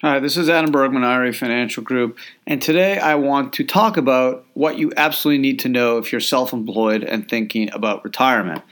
Hi, 0.00 0.18
this 0.18 0.36
is 0.36 0.48
Adam 0.48 0.72
Bergman, 0.72 1.04
IRA 1.04 1.32
Financial 1.32 1.80
Group, 1.80 2.18
and 2.48 2.60
today 2.60 2.98
I 2.98 3.14
want 3.14 3.52
to 3.52 3.64
talk 3.64 3.96
about 3.96 4.44
what 4.54 4.76
you 4.76 4.92
absolutely 4.96 5.40
need 5.40 5.60
to 5.60 5.68
know 5.68 5.98
if 5.98 6.10
you're 6.10 6.20
self-employed 6.20 7.04
and 7.04 7.28
thinking 7.28 7.72
about 7.72 8.02
retirement. 8.02 8.62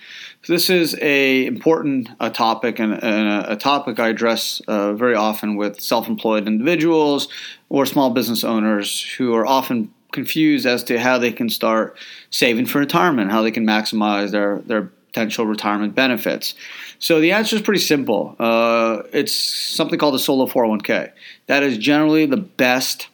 So 0.42 0.52
this 0.52 0.68
is 0.68 0.98
a 1.00 1.46
important 1.46 2.08
topic 2.34 2.80
and, 2.80 2.94
and 2.94 3.28
a, 3.28 3.52
a, 3.52 3.56
topic 3.56 4.00
I 4.00 4.08
address 4.08 4.60
uh, 4.66 4.94
very 4.94 5.14
often 5.14 5.54
with 5.54 5.80
self-employed 5.80 6.48
individuals 6.48 7.28
or 7.68 7.86
small 7.86 8.10
business 8.10 8.42
owners 8.42 9.00
who 9.00 9.32
are 9.32 9.46
often 9.46 9.94
confused 10.10 10.66
as 10.66 10.82
to 10.84 10.98
how 10.98 11.18
they 11.18 11.32
can 11.32 11.48
start 11.48 11.96
saving 12.30 12.66
for 12.66 12.80
retirement, 12.80 13.30
how 13.30 13.42
they 13.42 13.52
can 13.52 13.64
maximize 13.64 14.32
their 14.32 14.58
their 14.66 14.90
potential 15.12 15.46
retirement 15.46 15.94
benefits. 15.94 16.54
So 16.98 17.20
the 17.20 17.32
answer 17.32 17.56
is 17.56 17.62
pretty 17.62 17.80
simple. 17.80 18.34
Uh, 18.38 19.02
it's 19.12 19.34
something 19.34 19.98
called 19.98 20.14
a 20.14 20.18
solo 20.18 20.46
401k. 20.46 21.12
That 21.46 21.62
is 21.62 21.76
generally 21.76 22.26
the 22.26 22.38
best 22.38 23.08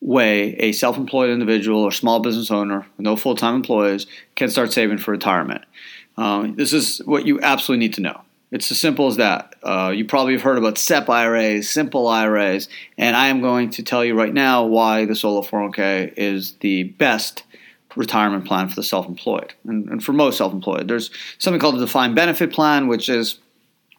way 0.00 0.54
a 0.54 0.72
self 0.72 0.96
employed 0.96 1.30
individual 1.30 1.82
or 1.82 1.92
small 1.92 2.20
business 2.20 2.50
owner 2.50 2.86
with 2.96 3.04
no 3.04 3.16
full 3.16 3.36
time 3.36 3.54
employees 3.54 4.06
can 4.34 4.50
start 4.50 4.72
saving 4.72 4.98
for 4.98 5.12
retirement. 5.12 5.64
Um, 6.16 6.56
this 6.56 6.72
is 6.72 6.98
what 7.04 7.26
you 7.26 7.40
absolutely 7.40 7.86
need 7.86 7.94
to 7.94 8.00
know. 8.00 8.20
It's 8.50 8.70
as 8.70 8.80
simple 8.80 9.06
as 9.06 9.16
that. 9.16 9.54
Uh, 9.62 9.92
you 9.94 10.04
probably 10.06 10.32
have 10.32 10.42
heard 10.42 10.58
about 10.58 10.78
SEP 10.78 11.08
IRAs, 11.08 11.68
simple 11.68 12.08
IRAs, 12.08 12.68
and 12.96 13.14
I 13.14 13.28
am 13.28 13.40
going 13.40 13.70
to 13.70 13.82
tell 13.82 14.04
you 14.04 14.14
right 14.14 14.32
now 14.32 14.64
why 14.64 15.04
the 15.04 15.14
solo 15.14 15.42
401k 15.42 16.14
is 16.16 16.54
the 16.54 16.84
best 16.84 17.44
retirement 17.98 18.46
plan 18.46 18.68
for 18.68 18.76
the 18.76 18.82
self 18.82 19.06
employed 19.08 19.52
and, 19.66 19.88
and, 19.88 20.04
for 20.04 20.12
most 20.12 20.38
self 20.38 20.52
employed. 20.52 20.86
There's 20.86 21.10
something 21.38 21.60
called 21.60 21.74
the 21.74 21.80
defined 21.80 22.14
benefit 22.14 22.52
plan, 22.52 22.86
which 22.86 23.08
is 23.08 23.40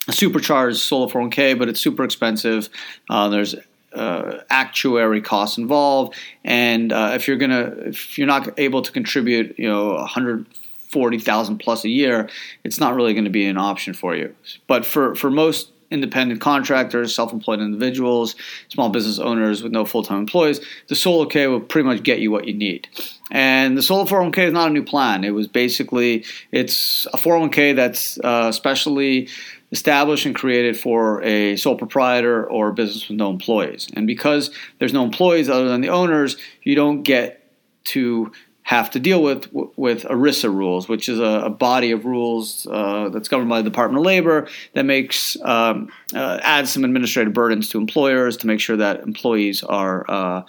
a 0.07 0.13
supercharged 0.13 0.77
solo 0.77 1.07
401k, 1.07 1.59
but 1.59 1.67
it's 1.67 1.81
super 1.81 2.05
expensive. 2.05 2.70
Uh, 3.09 3.27
there's 3.27 3.55
uh, 3.93 4.38
actuary 4.49 5.21
costs 5.21 5.57
involved, 5.57 6.16
and 6.45 6.93
uh, 6.93 7.12
if 7.13 7.27
you're 7.27 7.37
gonna 7.37 7.74
if 7.85 8.18
you're 8.18 8.26
not 8.26 8.57
able 8.57 8.82
to 8.82 8.91
contribute, 8.91 9.59
you 9.59 9.68
know, 9.68 9.96
140,000 9.96 11.57
plus 11.57 11.84
a 11.84 11.90
year, 11.90 12.29
it's 12.63 12.79
not 12.79 12.96
really 12.96 13.13
going 13.13 13.26
to 13.26 13.29
be 13.29 13.46
an 13.46 13.57
option 13.57 13.93
for 13.93 14.15
you. 14.15 14.34
But 14.68 14.85
for 14.85 15.13
for 15.13 15.29
most 15.29 15.71
independent 15.91 16.40
contractors, 16.40 17.15
self-employed 17.15 17.59
individuals, 17.59 18.35
small 18.70 18.90
business 18.90 19.20
owners 19.20 19.63
with 19.63 19.71
no 19.71 19.85
full-time 19.85 20.20
employees, 20.20 20.62
the 20.87 20.96
Solo 20.96 21.26
K 21.26 21.48
will 21.48 21.59
pretty 21.59 21.87
much 21.87 22.04
get 22.04 22.20
you 22.20 22.31
what 22.31 22.48
you 22.48 22.54
need. 22.54 22.87
And 23.32 23.77
the 23.77 23.82
Solo 23.82 24.05
401k 24.05 24.48
is 24.48 24.54
not 24.54 24.70
a 24.70 24.74
new 24.74 24.84
plan. 24.84 25.24
It 25.24 25.32
was 25.32 25.48
basically 25.48 26.26
it's 26.52 27.05
a 27.08 27.18
401k 27.18 27.76
that's 27.76 28.20
uh, 28.20 28.52
specially 28.52 29.30
established 29.71 30.26
and 30.26 30.36
created 30.36 30.77
for 30.77 31.21
a 31.24 31.55
sole 31.55 31.76
proprietor 31.76 32.49
or 32.49 32.70
a 32.70 32.74
business 32.74 33.08
with 33.08 33.18
no 33.18 33.30
employees. 33.30 33.88
And 33.94 34.08
because 34.08 34.49
there's 34.80 34.94
no 34.94 35.04
employees 35.04 35.49
other 35.49 35.70
than 35.70 35.82
the 35.82 35.90
owners, 35.90 36.38
you 36.63 36.76
don't 36.76 37.04
get 37.04 37.46
to 37.86 38.32
have 38.70 38.91
to 38.91 38.99
deal 38.99 39.23
with 39.23 39.51
with 39.77 40.03
ERISA 40.03 40.53
rules, 40.53 40.87
which 40.87 41.09
is 41.09 41.17
a, 41.17 41.45
a 41.45 41.49
body 41.49 41.89
of 41.89 42.05
rules 42.05 42.67
uh, 42.70 43.09
that's 43.09 43.27
governed 43.27 43.49
by 43.49 43.63
the 43.63 43.67
Department 43.67 43.98
of 43.98 44.05
Labor 44.05 44.48
that 44.73 44.84
makes 44.84 45.35
um, 45.41 45.91
uh, 46.13 46.37
adds 46.43 46.71
some 46.71 46.84
administrative 46.84 47.34
burdens 47.34 47.67
to 47.70 47.79
employers 47.79 48.37
to 48.37 48.45
make 48.45 48.59
sure 48.59 48.77
that 48.77 49.01
employees 49.01 49.63
are 49.63 50.05
uh, 50.07 50.43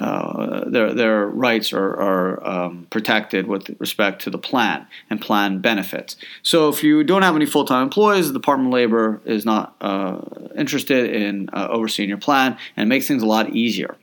uh 0.00 0.68
their 0.68 0.92
their 0.94 1.26
rights 1.28 1.72
are, 1.72 1.92
are 2.08 2.44
um, 2.44 2.88
protected 2.90 3.46
with 3.46 3.70
respect 3.78 4.20
to 4.22 4.30
the 4.30 4.38
plan 4.38 4.84
and 5.08 5.20
plan 5.20 5.60
benefits. 5.60 6.16
So 6.42 6.70
if 6.70 6.82
you 6.82 7.04
don't 7.04 7.22
have 7.22 7.36
any 7.36 7.46
full 7.46 7.66
time 7.66 7.84
employees, 7.84 8.26
the 8.26 8.32
Department 8.32 8.70
of 8.70 8.74
Labor 8.74 9.20
is 9.24 9.44
not 9.44 9.76
uh, 9.80 10.18
interested 10.58 11.14
in 11.14 11.48
uh, 11.52 11.68
overseeing 11.70 12.08
your 12.08 12.18
plan 12.18 12.58
and 12.76 12.88
makes 12.88 13.06
things 13.06 13.22
a 13.22 13.26
lot 13.26 13.50
easier. 13.50 13.96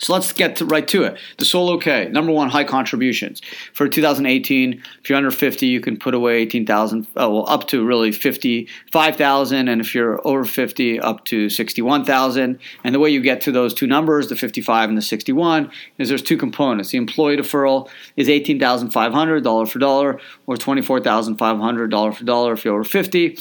So 0.00 0.12
let's 0.12 0.32
get 0.32 0.60
right 0.60 0.86
to 0.88 1.02
it. 1.02 1.18
The 1.38 1.44
Solo 1.44 1.76
K, 1.76 2.08
number 2.08 2.30
one, 2.30 2.48
high 2.48 2.62
contributions. 2.62 3.42
For 3.74 3.88
2018, 3.88 4.80
if 5.02 5.10
you're 5.10 5.18
under 5.18 5.32
50, 5.32 5.66
you 5.66 5.80
can 5.80 5.96
put 5.96 6.14
away 6.14 6.36
18,000, 6.36 7.06
oh, 7.16 7.24
uh, 7.24 7.28
well, 7.28 7.48
up 7.48 7.66
to 7.68 7.84
really 7.84 8.12
55,000. 8.12 9.68
And 9.68 9.80
if 9.80 9.96
you're 9.96 10.24
over 10.24 10.44
50, 10.44 11.00
up 11.00 11.24
to 11.26 11.50
61,000. 11.50 12.60
And 12.84 12.94
the 12.94 13.00
way 13.00 13.10
you 13.10 13.20
get 13.20 13.40
to 13.42 13.52
those 13.52 13.74
two 13.74 13.88
numbers, 13.88 14.28
the 14.28 14.36
55 14.36 14.88
and 14.88 14.96
the 14.96 15.02
61, 15.02 15.68
is 15.98 16.08
there's 16.08 16.22
two 16.22 16.36
components. 16.36 16.90
The 16.90 16.98
employee 16.98 17.36
deferral 17.36 17.88
is 18.16 18.28
18,500 18.28 19.42
dollar 19.42 19.66
for 19.66 19.80
dollar, 19.80 20.20
or 20.46 20.56
24,500 20.56 21.90
dollar 21.90 22.12
for 22.12 22.24
dollar 22.24 22.52
if 22.52 22.64
you're 22.64 22.74
over 22.74 22.84
50 22.84 23.36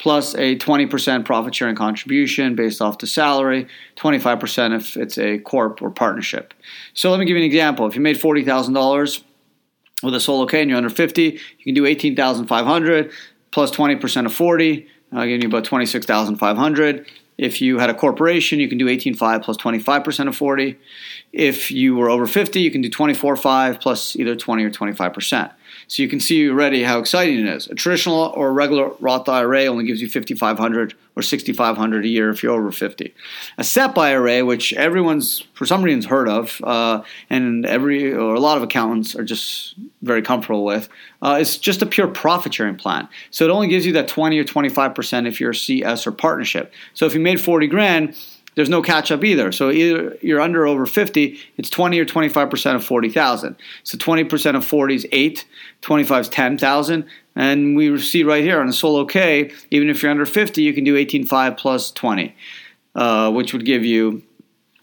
plus 0.00 0.34
a 0.34 0.56
20% 0.56 1.24
profit 1.26 1.54
sharing 1.54 1.76
contribution 1.76 2.56
based 2.56 2.80
off 2.80 2.98
the 2.98 3.06
salary, 3.06 3.68
25% 3.96 4.74
if 4.74 4.96
it's 4.96 5.18
a 5.18 5.38
corp 5.38 5.82
or 5.82 5.90
partnership. 5.90 6.54
So 6.94 7.10
let 7.10 7.20
me 7.20 7.26
give 7.26 7.36
you 7.36 7.42
an 7.42 7.46
example. 7.46 7.86
If 7.86 7.94
you 7.94 8.00
made 8.00 8.16
$40,000 8.16 9.22
with 10.02 10.14
a 10.14 10.20
solo 10.20 10.46
K 10.46 10.62
and 10.62 10.70
you're 10.70 10.78
under 10.78 10.88
50, 10.88 11.22
you 11.22 11.64
can 11.64 11.74
do 11.74 11.84
18,500 11.84 13.12
plus 13.50 13.70
20% 13.70 14.26
of 14.26 14.32
40, 14.32 14.88
uh, 15.12 15.24
giving 15.26 15.42
you 15.42 15.48
about 15.48 15.64
26,500. 15.64 17.06
If 17.40 17.62
you 17.62 17.78
had 17.78 17.88
a 17.88 17.94
corporation, 17.94 18.60
you 18.60 18.68
can 18.68 18.76
do 18.76 18.84
18.5 18.84 19.42
plus 19.42 19.56
25% 19.56 20.28
of 20.28 20.36
40. 20.36 20.78
If 21.32 21.70
you 21.70 21.96
were 21.96 22.10
over 22.10 22.26
50, 22.26 22.60
you 22.60 22.70
can 22.70 22.82
do 22.82 22.90
24.5 22.90 23.80
plus 23.80 24.14
either 24.14 24.36
20 24.36 24.62
or 24.62 24.70
25%. 24.70 25.50
So 25.88 26.02
you 26.02 26.08
can 26.08 26.20
see 26.20 26.50
already 26.50 26.82
how 26.82 26.98
exciting 26.98 27.38
it 27.38 27.46
is. 27.46 27.66
A 27.68 27.74
traditional 27.74 28.34
or 28.36 28.52
regular 28.52 28.90
Roth 29.00 29.26
IRA 29.26 29.64
only 29.64 29.86
gives 29.86 30.02
you 30.02 30.08
5500 30.10 30.92
or 31.20 31.22
6500 31.22 32.04
a 32.04 32.08
year 32.08 32.30
if 32.30 32.42
you're 32.42 32.54
over 32.54 32.72
50. 32.72 33.14
A 33.58 33.64
SEP 33.64 33.96
IRA, 33.98 34.44
which 34.44 34.72
everyone's 34.72 35.44
for 35.52 35.66
some 35.66 35.82
reason 35.82 36.08
heard 36.08 36.28
of, 36.28 36.60
uh, 36.64 37.02
and 37.28 37.66
every 37.66 38.12
or 38.12 38.34
a 38.34 38.40
lot 38.40 38.56
of 38.56 38.62
accountants 38.62 39.14
are 39.14 39.24
just 39.24 39.74
very 40.00 40.22
comfortable 40.22 40.64
with, 40.64 40.88
uh, 41.20 41.36
is 41.38 41.58
just 41.58 41.82
a 41.82 41.86
pure 41.86 42.08
profit 42.08 42.54
sharing 42.54 42.76
plan. 42.76 43.06
So 43.30 43.44
it 43.44 43.50
only 43.50 43.68
gives 43.68 43.84
you 43.84 43.92
that 43.92 44.08
20 44.08 44.38
or 44.38 44.44
25% 44.44 45.26
if 45.26 45.40
you're 45.40 45.50
a 45.50 45.54
CS 45.54 46.06
or 46.06 46.12
partnership. 46.12 46.72
So 46.94 47.04
if 47.04 47.14
you 47.14 47.20
made 47.20 47.40
40 47.40 47.66
grand, 47.66 48.16
there's 48.54 48.68
no 48.68 48.82
catch 48.82 49.12
up 49.12 49.24
either. 49.24 49.52
So 49.52 49.70
either 49.70 50.16
you're 50.22 50.40
under 50.40 50.66
over 50.66 50.86
50, 50.86 51.38
it's 51.56 51.70
20 51.70 51.98
or 52.00 52.04
25% 52.04 52.74
of 52.74 52.84
40,000. 52.84 53.56
So 53.84 53.98
20% 53.98 54.56
of 54.56 54.64
40 54.64 54.94
is 54.94 55.06
8, 55.12 55.44
25 55.82 56.20
is 56.22 56.28
10,000. 56.28 57.06
And 57.40 57.74
we 57.74 57.98
see 57.98 58.22
right 58.22 58.44
here 58.44 58.60
on 58.60 58.70
solo 58.70 59.06
K, 59.06 59.50
even 59.70 59.88
if 59.88 60.02
you're 60.02 60.10
under 60.10 60.26
50, 60.26 60.60
you 60.60 60.74
can 60.74 60.84
do 60.84 60.94
18.5 60.94 61.56
plus 61.56 61.90
20, 61.90 62.36
uh, 62.94 63.32
which 63.32 63.54
would 63.54 63.64
give 63.64 63.82
you 63.82 64.22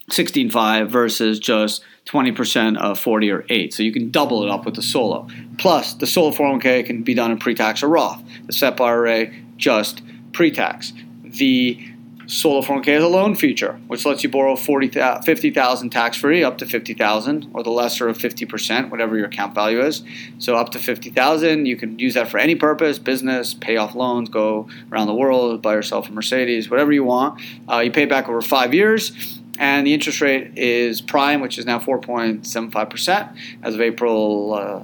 16.5 0.09 0.89
versus 0.89 1.37
just 1.37 1.83
20% 2.07 2.77
of 2.77 2.99
40 2.99 3.29
or 3.29 3.45
8. 3.47 3.75
So 3.75 3.83
you 3.83 3.91
can 3.93 4.09
double 4.09 4.41
it 4.43 4.49
up 4.49 4.65
with 4.65 4.73
the 4.73 4.81
solo. 4.81 5.27
Plus, 5.59 5.93
the 5.93 6.07
solo 6.07 6.31
401k 6.31 6.83
can 6.87 7.03
be 7.03 7.13
done 7.13 7.29
in 7.29 7.37
pre-tax 7.37 7.83
or 7.83 7.89
Roth. 7.89 8.23
The 8.47 8.53
SEP 8.53 8.81
IRA, 8.81 9.31
just 9.57 10.01
pre-tax. 10.33 10.93
The 11.25 11.87
Solo 12.27 12.61
401k 12.61 12.87
has 12.87 13.03
a 13.03 13.07
loan 13.07 13.35
feature, 13.35 13.79
which 13.87 14.05
lets 14.05 14.21
you 14.21 14.27
borrow 14.27 14.57
40, 14.57 14.89
50,000 15.23 15.89
tax 15.89 16.17
free 16.17 16.43
up 16.43 16.57
to 16.57 16.65
50,000 16.65 17.51
or 17.53 17.63
the 17.63 17.69
lesser 17.69 18.09
of 18.09 18.17
50%, 18.17 18.89
whatever 18.89 19.15
your 19.15 19.27
account 19.27 19.55
value 19.55 19.81
is. 19.81 20.03
So 20.37 20.57
up 20.57 20.71
to 20.71 20.79
50,000, 20.79 21.65
you 21.65 21.77
can 21.77 21.97
use 21.97 22.15
that 22.15 22.27
for 22.27 22.37
any 22.37 22.55
purpose, 22.55 22.99
business, 22.99 23.53
pay 23.53 23.77
off 23.77 23.95
loans, 23.95 24.27
go 24.27 24.67
around 24.91 25.07
the 25.07 25.13
world, 25.13 25.61
buy 25.61 25.73
yourself 25.73 26.09
a 26.09 26.11
Mercedes, 26.11 26.69
whatever 26.69 26.91
you 26.91 27.05
want. 27.05 27.41
Uh, 27.71 27.79
you 27.79 27.91
pay 27.91 28.03
back 28.03 28.27
over 28.27 28.41
five 28.41 28.73
years. 28.73 29.39
And 29.57 29.87
the 29.87 29.93
interest 29.93 30.19
rate 30.19 30.57
is 30.57 30.99
prime, 31.01 31.39
which 31.39 31.57
is 31.57 31.65
now 31.65 31.79
4.75% 31.79 33.37
as 33.63 33.73
of 33.73 33.81
April 33.81 34.53
uh, 34.53 34.83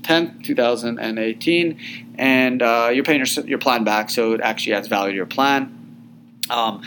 10th, 0.00 0.42
2018. 0.44 1.78
And 2.16 2.62
uh, 2.62 2.90
you're 2.92 3.04
paying 3.04 3.24
your, 3.24 3.44
your 3.44 3.58
plan 3.58 3.84
back, 3.84 4.08
so 4.08 4.32
it 4.32 4.40
actually 4.40 4.72
adds 4.72 4.88
value 4.88 5.12
to 5.12 5.16
your 5.16 5.26
plan. 5.26 5.79
Um, 6.50 6.82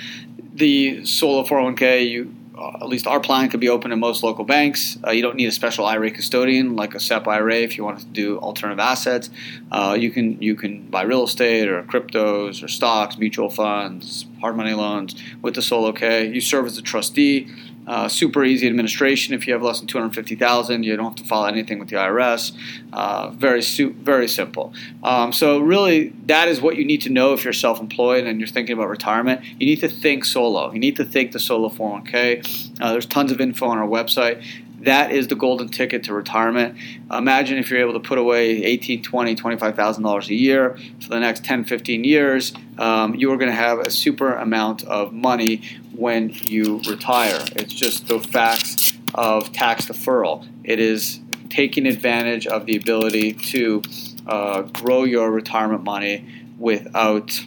the 0.53 1.05
Solo 1.05 1.43
401k, 1.43 2.09
you 2.09 2.35
uh, 2.57 2.77
at 2.81 2.87
least 2.87 3.07
our 3.07 3.19
plan 3.19 3.49
could 3.49 3.59
be 3.59 3.69
open 3.69 3.91
in 3.91 3.99
most 3.99 4.23
local 4.23 4.45
banks. 4.45 4.97
Uh, 5.05 5.11
you 5.11 5.21
don't 5.23 5.35
need 5.35 5.47
a 5.47 5.51
special 5.51 5.85
IRA 5.85 6.11
custodian 6.11 6.75
like 6.75 6.93
a 6.93 6.99
SEP 6.99 7.27
IRA 7.27 7.55
if 7.55 7.77
you 7.77 7.83
want 7.83 7.99
to 7.99 8.05
do 8.05 8.37
alternative 8.39 8.79
assets. 8.79 9.29
Uh, 9.71 9.97
you 9.99 10.11
can 10.11 10.39
you 10.41 10.55
can 10.55 10.87
buy 10.87 11.01
real 11.01 11.23
estate 11.23 11.67
or 11.67 11.81
cryptos 11.83 12.63
or 12.63 12.67
stocks, 12.67 13.17
mutual 13.17 13.49
funds, 13.49 14.27
hard 14.39 14.55
money 14.55 14.73
loans 14.73 15.15
with 15.41 15.55
the 15.55 15.61
Solo 15.61 15.91
K. 15.91 16.27
You 16.27 16.41
serve 16.41 16.67
as 16.67 16.77
a 16.77 16.81
trustee. 16.81 17.49
Uh, 17.85 18.07
super 18.07 18.43
easy 18.43 18.67
administration. 18.67 19.33
If 19.33 19.45
you 19.45 19.53
have 19.53 19.61
less 19.61 19.79
than 19.79 19.87
two 19.87 19.97
hundred 19.97 20.15
fifty 20.15 20.35
thousand, 20.35 20.83
you 20.83 20.95
don't 20.95 21.05
have 21.05 21.15
to 21.15 21.23
file 21.25 21.45
anything 21.45 21.79
with 21.79 21.89
the 21.89 21.97
IRS. 21.97 22.53
Uh, 22.93 23.29
very 23.31 23.61
su- 23.61 23.93
very 23.93 24.27
simple. 24.27 24.73
Um, 25.03 25.33
so 25.33 25.59
really, 25.59 26.09
that 26.25 26.47
is 26.47 26.61
what 26.61 26.77
you 26.77 26.85
need 26.85 27.01
to 27.01 27.09
know 27.09 27.33
if 27.33 27.43
you're 27.43 27.53
self-employed 27.53 28.25
and 28.25 28.39
you're 28.39 28.47
thinking 28.47 28.73
about 28.73 28.87
retirement. 28.89 29.43
You 29.59 29.65
need 29.65 29.81
to 29.81 29.89
think 29.89 30.23
solo. 30.23 30.71
You 30.71 30.79
need 30.79 30.95
to 30.97 31.05
think 31.05 31.31
the 31.33 31.39
solo 31.39 31.69
401k. 31.69 32.79
Uh, 32.79 32.91
there's 32.93 33.05
tons 33.05 33.31
of 33.31 33.41
info 33.41 33.67
on 33.67 33.77
our 33.77 33.87
website. 33.87 34.43
That 34.83 35.11
is 35.11 35.27
the 35.27 35.35
golden 35.35 35.69
ticket 35.69 36.03
to 36.03 36.13
retirement. 36.13 36.77
Imagine 37.09 37.57
if 37.57 37.69
you're 37.69 37.79
able 37.79 37.93
to 37.93 38.01
put 38.01 38.17
away 38.17 38.63
18, 38.63 39.01
20, 39.01 39.35
25,000 39.35 40.03
dollars 40.03 40.29
a 40.29 40.33
year 40.33 40.77
for 41.01 41.07
the 41.07 41.19
next 41.21 41.45
10, 41.45 41.63
15 41.63 42.03
years. 42.03 42.53
Um, 42.77 43.15
you 43.15 43.31
are 43.31 43.37
going 43.37 43.49
to 43.49 43.55
have 43.55 43.79
a 43.79 43.89
super 43.89 44.33
amount 44.33 44.83
of 44.83 45.13
money 45.13 45.61
when 45.95 46.29
you 46.29 46.81
retire. 46.89 47.39
It's 47.55 47.73
just 47.73 48.07
the 48.07 48.19
facts 48.19 48.93
of 49.13 49.51
tax 49.51 49.85
deferral. 49.85 50.47
It 50.63 50.79
is 50.79 51.19
taking 51.49 51.85
advantage 51.85 52.47
of 52.47 52.65
the 52.65 52.75
ability 52.75 53.33
to 53.33 53.81
uh, 54.25 54.63
grow 54.63 55.03
your 55.03 55.29
retirement 55.31 55.83
money 55.83 56.25
without 56.57 57.45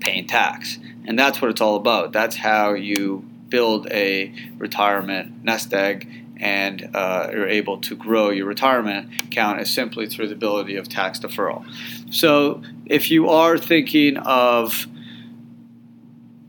paying 0.00 0.26
tax. 0.26 0.78
And 1.04 1.18
that's 1.18 1.40
what 1.40 1.50
it's 1.50 1.60
all 1.60 1.76
about. 1.76 2.12
That's 2.12 2.36
how 2.36 2.74
you 2.74 3.28
build 3.48 3.90
a 3.90 4.32
retirement 4.58 5.44
nest 5.44 5.72
egg 5.74 6.08
and 6.42 6.90
uh, 6.94 7.28
you're 7.30 7.48
able 7.48 7.78
to 7.78 7.94
grow 7.94 8.30
your 8.30 8.46
retirement 8.46 9.08
account 9.24 9.60
is 9.60 9.70
simply 9.70 10.06
through 10.06 10.26
the 10.26 10.34
ability 10.34 10.74
of 10.76 10.88
tax 10.88 11.20
deferral. 11.20 11.64
So 12.12 12.62
if 12.86 13.10
you 13.10 13.28
are 13.28 13.56
thinking 13.56 14.16
of 14.16 14.86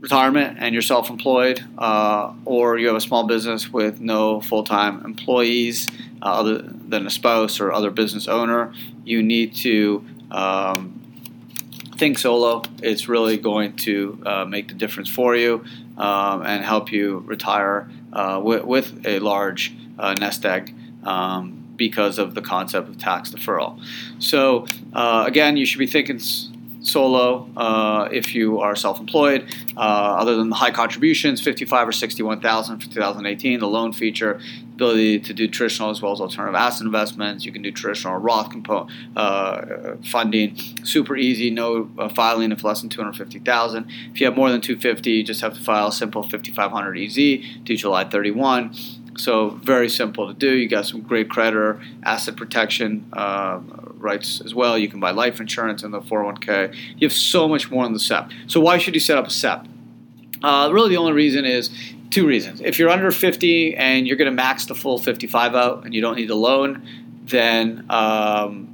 retirement 0.03 0.57
and 0.59 0.73
you're 0.73 0.81
self-employed 0.81 1.63
uh, 1.77 2.33
or 2.43 2.77
you 2.77 2.87
have 2.87 2.95
a 2.97 3.01
small 3.01 3.25
business 3.25 3.69
with 3.69 4.01
no 4.01 4.41
full-time 4.41 5.03
employees 5.05 5.87
uh, 6.21 6.25
other 6.25 6.57
than 6.61 7.07
a 7.07 7.09
spouse 7.09 7.61
or 7.61 7.71
other 7.71 7.89
business 7.89 8.27
owner 8.27 8.73
you 9.05 9.23
need 9.23 9.55
to 9.55 10.03
um, 10.29 10.99
think 11.95 12.19
solo 12.19 12.61
it's 12.81 13.07
really 13.07 13.37
going 13.37 13.73
to 13.77 14.21
uh, 14.25 14.43
make 14.43 14.67
the 14.67 14.73
difference 14.73 15.07
for 15.07 15.37
you 15.37 15.63
um, 15.97 16.45
and 16.45 16.65
help 16.65 16.91
you 16.91 17.19
retire 17.19 17.89
uh, 18.11 18.41
with, 18.43 18.65
with, 18.65 19.05
a 19.05 19.19
large 19.19 19.73
uh, 19.97 20.13
nest 20.19 20.45
egg 20.45 20.75
um, 21.05 21.63
because 21.77 22.19
of 22.19 22.35
the 22.35 22.41
concept 22.41 22.89
of 22.89 22.97
tax 22.97 23.29
deferral. 23.29 23.79
So, 24.19 24.67
uh, 24.91 25.23
again, 25.25 25.55
you 25.55 25.65
should 25.65 25.79
be 25.79 25.87
thinking 25.87 26.19
solo 26.83 27.49
uh, 27.57 28.07
if 28.11 28.35
you 28.35 28.59
are 28.59 28.75
self-employed. 28.75 29.53
Uh, 29.75 29.79
other 29.79 30.35
than 30.35 30.49
the 30.49 30.55
high 30.55 30.71
contributions, 30.71 31.41
55 31.41 31.87
or 31.87 31.91
61,000 31.91 32.79
for 32.79 32.89
2018, 32.89 33.59
the 33.59 33.67
loan 33.67 33.93
feature, 33.93 34.39
ability 34.73 35.19
to 35.19 35.33
do 35.33 35.47
traditional 35.47 35.89
as 35.89 36.01
well 36.01 36.11
as 36.11 36.19
alternative 36.19 36.55
asset 36.55 36.85
investments. 36.85 37.45
You 37.45 37.51
can 37.51 37.61
do 37.61 37.71
traditional 37.71 38.17
Roth 38.17 38.49
compo- 38.51 38.87
uh, 39.15 39.95
funding, 40.05 40.55
super 40.83 41.15
easy, 41.15 41.49
no 41.49 41.89
uh, 41.97 42.09
filing 42.09 42.51
if 42.51 42.63
less 42.63 42.81
than 42.81 42.89
250,000. 42.89 43.85
If 44.13 44.19
you 44.19 44.25
have 44.25 44.35
more 44.35 44.49
than 44.49 44.61
250, 44.61 45.11
you 45.11 45.23
just 45.23 45.41
have 45.41 45.53
to 45.53 45.61
file 45.61 45.91
simple 45.91 46.23
5500 46.23 46.97
EZ 46.97 47.15
due 47.63 47.77
July 47.77 48.03
31. 48.03 48.73
So 49.17 49.51
very 49.51 49.89
simple 49.89 50.27
to 50.27 50.33
do. 50.33 50.53
You 50.55 50.67
got 50.67 50.85
some 50.85 51.01
great 51.01 51.29
creditor 51.29 51.81
asset 52.03 52.35
protection 52.35 53.05
uh, 53.13 53.59
rights 53.95 54.41
as 54.41 54.55
well. 54.55 54.77
You 54.77 54.87
can 54.87 54.99
buy 54.99 55.11
life 55.11 55.39
insurance 55.39 55.83
in 55.83 55.91
the 55.91 56.01
401k. 56.01 56.75
You 56.97 57.07
have 57.07 57.13
so 57.13 57.47
much 57.47 57.69
more 57.69 57.85
in 57.85 57.93
the 57.93 57.99
SEP. 57.99 58.31
So 58.47 58.59
why 58.59 58.77
should 58.77 58.93
you 58.93 58.99
set 58.99 59.17
up 59.17 59.27
a 59.27 59.31
SEP? 59.31 59.67
Uh, 60.41 60.69
really, 60.73 60.89
the 60.89 60.97
only 60.97 61.13
reason 61.13 61.45
is 61.45 61.69
two 62.09 62.27
reasons. 62.27 62.61
If 62.61 62.77
you're 62.77 62.89
under 62.89 63.11
50 63.11 63.75
and 63.75 64.07
you're 64.07 64.17
going 64.17 64.29
to 64.29 64.35
max 64.35 64.65
the 64.65 64.75
full 64.75 64.97
55 64.97 65.55
out 65.55 65.85
and 65.85 65.93
you 65.93 66.01
don't 66.01 66.15
need 66.15 66.29
a 66.29 66.35
loan, 66.35 66.87
then 67.23 67.85
um, 67.89 68.72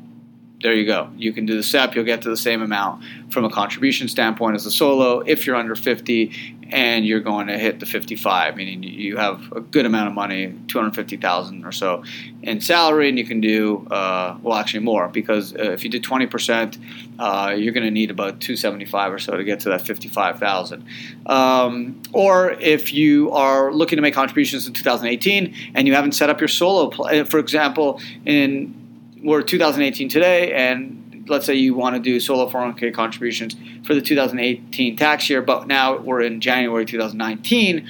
there 0.62 0.74
you 0.74 0.86
go. 0.86 1.10
You 1.16 1.32
can 1.32 1.46
do 1.46 1.56
the 1.56 1.64
SEP. 1.64 1.96
You'll 1.96 2.04
get 2.04 2.22
to 2.24 2.30
the 2.30 2.38
same 2.38 2.62
amount 2.62 3.04
from 3.30 3.46
a 3.46 3.50
contribution 3.50 4.10
standpoint 4.10 4.56
as 4.56 4.66
a 4.66 4.72
solo. 4.72 5.22
If 5.22 5.48
you're 5.48 5.56
under 5.56 5.74
50 5.74 6.58
and 6.72 7.06
you're 7.06 7.22
going 7.22 7.48
to 7.48 7.58
hit 7.58 7.80
the 7.80 7.86
55, 7.86 8.58
meaning 8.58 8.84
you 8.84 9.16
have 9.16 9.52
a 9.54 9.62
good 9.62 9.86
amount 9.86 10.10
of 10.10 10.14
money, 10.14 10.54
250,000 10.68 11.66
or 11.66 11.72
so 11.72 12.04
in 12.44 12.60
salary, 12.60 13.08
and 13.08 13.18
you 13.18 13.26
can 13.26 13.40
do 13.40 13.88
uh, 13.90 14.38
well, 14.42 14.58
actually 14.58 14.82
more 14.82 15.08
because 15.08 15.54
uh, 15.54 15.72
if 15.72 15.86
you 15.86 15.90
did 15.90 16.04
20 16.04 16.28
percent, 16.28 16.78
uh, 17.20 17.56
you're 17.58 17.74
going 17.74 17.86
to 17.86 17.92
need 17.92 18.12
about 18.12 18.42
275 18.42 19.14
or 19.14 19.20
so 19.20 19.38
to 19.38 19.44
get 19.46 19.62
to 19.62 19.70
that 19.70 19.82
55,000. 19.82 20.86
Um, 21.26 22.02
or 22.12 22.52
if 22.52 22.94
you 22.94 23.32
are 23.32 23.72
looking 23.72 23.96
to 23.96 24.02
make 24.02 24.14
contributions 24.14 24.68
in 24.68 24.74
2018 24.74 25.72
and 25.74 25.88
you 25.88 25.96
haven't 25.96 26.12
set 26.12 26.30
up 26.30 26.42
your 26.42 26.50
solo, 26.50 26.90
pl- 26.90 27.24
for 27.26 27.40
example, 27.40 28.02
in 28.26 28.76
we're 29.24 29.42
2018 29.42 30.10
today, 30.10 30.54
and 30.54 31.26
let's 31.28 31.46
say 31.46 31.54
you 31.56 31.76
want 31.76 31.96
to 31.96 32.02
do 32.02 32.20
solo 32.20 32.50
401k 32.50 32.94
contributions 32.94 33.56
for 33.84 33.94
the 33.94 34.02
2018 34.02 34.96
tax 34.96 35.30
year, 35.30 35.42
but 35.42 35.68
now 35.68 35.98
we're 35.98 36.22
in 36.22 36.42
January 36.42 36.86
2019. 36.86 37.88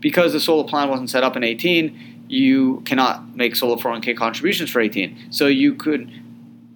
Because 0.00 0.32
the 0.32 0.40
solo 0.40 0.64
plan 0.64 0.88
wasn't 0.88 1.10
set 1.10 1.22
up 1.22 1.36
in 1.36 1.44
18, 1.44 2.24
you 2.26 2.80
cannot 2.80 3.36
make 3.36 3.54
solo 3.54 3.76
401k 3.76 4.16
contributions 4.16 4.70
for 4.70 4.80
18. 4.80 5.30
So 5.30 5.46
you 5.46 5.74
could 5.74 6.10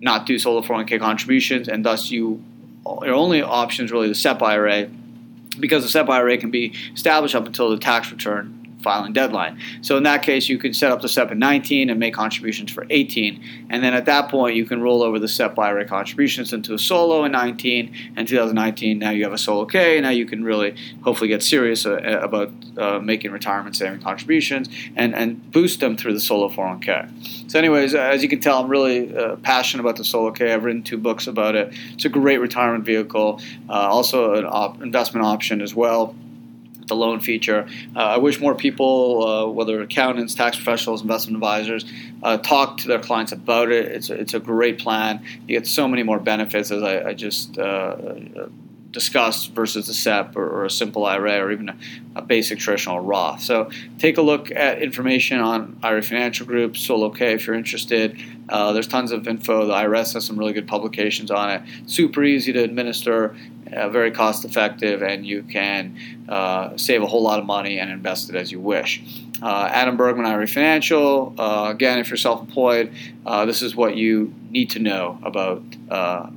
not 0.01 0.27
do 0.27 0.39
solo 0.39 0.63
401k 0.63 1.01
contributions, 1.01 1.69
and 1.69 1.85
thus 1.85 2.11
you 2.11 2.43
your 3.03 3.15
only 3.15 3.43
option 3.43 3.85
is 3.85 3.91
really 3.91 4.07
the 4.07 4.15
SEP 4.15 4.41
IRA 4.41 4.89
because 5.59 5.83
the 5.83 5.89
SEP 5.89 6.09
IRA 6.09 6.39
can 6.39 6.53
be 6.53 6.73
established 6.95 7.35
up 7.35 7.45
until 7.45 7.71
the 7.71 7.79
tax 7.79 8.13
return 8.13 8.66
filing 8.87 9.13
deadline. 9.13 9.59
So 9.83 9.97
in 9.97 10.05
that 10.05 10.23
case, 10.23 10.49
you 10.49 10.59
can 10.59 10.73
set 10.73 10.93
up 10.93 11.03
the 11.03 11.09
SEP 11.09 11.33
in 11.33 11.41
19 11.41 11.91
and 11.91 11.99
make 11.99 12.15
contributions 12.15 12.71
for 12.71 12.87
18. 12.89 13.43
And 13.69 13.83
then 13.83 13.95
at 13.95 14.05
that 14.05 14.31
point, 14.31 14.55
you 14.55 14.65
can 14.65 14.81
roll 14.81 15.03
over 15.03 15.19
the 15.19 15.27
SEP 15.27 15.59
IRA 15.59 15.85
contributions 15.89 16.53
into 16.53 16.73
a 16.73 16.79
solo 16.79 17.25
in 17.25 17.33
19. 17.33 17.93
And 18.15 18.29
2019, 18.29 19.01
now 19.01 19.11
you 19.11 19.25
have 19.25 19.33
a 19.33 19.39
solo 19.39 19.65
K. 19.65 20.01
Now 20.01 20.11
you 20.11 20.25
can 20.25 20.45
really 20.45 20.77
hopefully 21.03 21.27
get 21.27 21.43
serious 21.43 21.85
uh, 21.85 21.97
about 22.23 22.53
uh, 22.79 23.01
making 23.01 23.33
retirement 23.33 23.75
saving 23.75 24.03
contributions 24.03 24.69
and, 24.95 25.17
and 25.17 25.51
boost 25.51 25.81
them 25.81 25.97
through 25.97 26.13
the 26.13 26.21
solo 26.21 26.49
401k. 26.49 27.51
So, 27.51 27.59
anyways, 27.59 27.93
uh, 27.93 27.99
as 27.99 28.23
you 28.23 28.29
can 28.29 28.41
tell, 28.41 28.63
I'm 28.63 28.69
really 28.69 29.17
uh, 29.17 29.35
passionate 29.37 29.81
about 29.83 29.97
the 29.97 30.05
solo 30.05 30.31
K. 30.31 30.53
I've 30.53 30.63
written 30.63 30.85
two 30.85 30.99
books 30.99 31.27
about 31.27 31.57
it. 31.57 31.75
It's 31.95 32.05
a 32.05 32.09
great 32.09 32.39
retirement 32.39 32.85
vehicle, 32.85 33.41
uh, 33.69 33.73
also 33.73 34.35
an 34.35 34.45
op- 34.45 34.81
investment 34.81 35.27
option 35.27 35.61
as 35.61 35.75
well 35.75 36.15
the 36.87 36.95
loan 36.95 37.21
feature. 37.21 37.69
Uh, 37.95 37.99
I 37.99 38.19
wish 38.19 38.41
more 38.41 38.55
people, 38.55 39.27
uh, 39.27 39.47
whether 39.47 39.81
accountants, 39.83 40.35
tax 40.35 40.57
professionals, 40.57 41.03
investment 41.03 41.37
advisors, 41.37 41.85
uh, 42.23 42.39
talk 42.39 42.79
to 42.79 42.89
their 42.89 43.01
clients 43.01 43.33
about 43.33 43.71
it. 43.71 43.87
It's 43.87 44.11
a, 44.11 44.15
it's 44.15 44.35
a 44.35 44.41
great 44.41 44.79
plan. 44.79 45.25
You 45.47 45.59
get 45.59 45.67
so 45.67 45.89
many 45.89 46.03
more 46.03 46.19
benefits, 46.19 46.71
as 46.71 46.83
I, 46.83 47.09
I 47.09 47.15
just 47.15 47.59
uh, 47.59 47.97
discussed, 48.97 49.53
versus 49.53 49.91
a 49.91 49.95
SEP 49.95 50.35
or, 50.37 50.49
or, 50.49 50.65
a 50.65 50.71
simple 50.71 51.05
IRA 51.05 51.39
or 51.39 51.53
even 51.53 51.69
a, 51.69 51.77
a, 52.15 52.23
basic 52.23 52.59
traditional 52.59 52.99
Roth. 52.99 53.43
So 53.43 53.69
take 53.99 54.17
a 54.17 54.23
look 54.23 54.51
at 54.51 54.81
information 54.81 55.39
on 55.39 55.79
IRA 55.83 56.01
Financial 56.01 56.47
Group, 56.47 56.79
Solo 56.79 57.11
K 57.11 57.35
if 57.35 57.47
you're 57.47 57.57
interested. 57.57 58.19
Uh, 58.49 58.73
there's 58.73 58.89
tons 58.89 59.13
of 59.13 59.29
info. 59.29 59.67
The 59.67 59.75
IRS 59.75 60.15
has 60.15 60.25
some 60.25 60.39
really 60.39 60.55
good 60.55 60.67
publications 60.67 61.31
on 61.31 61.51
it. 61.51 61.63
Super 61.85 62.25
easy 62.25 62.55
to 62.55 62.65
administer 62.65 63.37
uh, 63.71 63.91
very 63.91 64.13
cost 64.13 64.47
effective, 64.47 65.03
and 65.03 65.27
you 65.27 65.43
can 65.43 66.25
uh, 66.27 66.75
save 66.79 67.03
a 67.03 67.07
whole 67.07 67.23
lot 67.23 67.39
of 67.39 67.45
money 67.45 67.79
and 67.79 67.91
invest 67.91 68.31
it 68.31 68.35
as 68.35 68.51
you 68.51 68.61
wish. 68.61 69.03
Uh, 69.43 69.69
Adam 69.71 69.99
Bergman, 69.99 70.25
IRA 70.25 70.47
Financial. 70.47 71.35
Uh, 71.37 71.69
again, 71.69 71.99
if 71.99 72.09
you're 72.09 72.17
self 72.17 72.41
employed, 72.41 72.95
uh, 73.27 73.45
this 73.45 73.61
is 73.61 73.77
what 73.77 73.95
you 73.95 74.33
need 74.49 74.71
to 74.71 74.79
know 74.79 75.19
about 75.23 75.63
uh, 75.91 76.31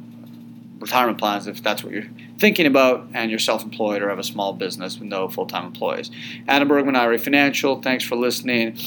retirement 0.80 1.18
plans 1.18 1.48
if 1.48 1.62
that's 1.64 1.84
what 1.84 1.94
you're 1.94 2.10
thinking 2.40 2.66
about 2.66 3.08
and 3.14 3.30
you're 3.30 3.40
self 3.40 3.64
employed 3.64 4.02
or 4.02 4.10
have 4.10 4.20
a 4.20 4.24
small 4.24 4.54
business 4.54 4.98
with 4.98 5.10
no 5.10 5.28
full 5.28 5.46
time 5.46 5.66
employees. 5.66 6.10
Adam 6.48 6.68
Bergman, 6.68 6.96
IRA 6.96 7.20
Financial. 7.20 7.82
Thanks 7.82 8.04
for 8.04 8.16
listening. 8.16 8.78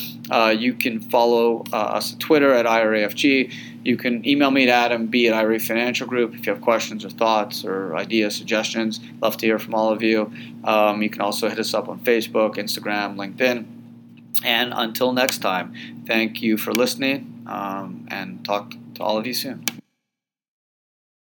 you 0.56 0.74
can 0.74 1.00
follow 1.00 1.64
us 1.72 2.14
on 2.14 2.18
Twitter 2.18 2.52
at 2.52 2.66
IRAFG. 2.66 3.52
You 3.84 3.96
can 3.96 4.26
email 4.26 4.50
me 4.50 4.64
at 4.64 4.68
Adam 4.68 5.06
B 5.06 5.26
at 5.28 5.34
IRA 5.34 5.58
Financial 5.58 6.06
Group 6.06 6.34
if 6.34 6.46
you 6.46 6.52
have 6.52 6.62
questions 6.62 7.04
or 7.04 7.10
thoughts 7.10 7.64
or 7.64 7.96
ideas, 7.96 8.36
suggestions. 8.36 9.00
Love 9.20 9.36
to 9.38 9.46
hear 9.46 9.58
from 9.58 9.74
all 9.74 9.92
of 9.92 10.02
you. 10.02 10.32
Um, 10.64 11.02
you 11.02 11.10
can 11.10 11.20
also 11.20 11.48
hit 11.48 11.58
us 11.58 11.74
up 11.74 11.88
on 11.88 11.98
Facebook, 12.00 12.56
Instagram, 12.56 13.16
LinkedIn. 13.16 13.66
And 14.44 14.72
until 14.74 15.12
next 15.12 15.38
time, 15.38 15.74
thank 16.06 16.42
you 16.42 16.56
for 16.56 16.72
listening 16.72 17.44
um, 17.46 18.06
and 18.10 18.44
talk 18.44 18.74
to 18.94 19.02
all 19.02 19.18
of 19.18 19.26
you 19.26 19.34
soon. 19.34 19.64